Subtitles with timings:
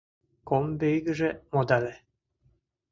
[0.47, 1.93] Комбигыже модале.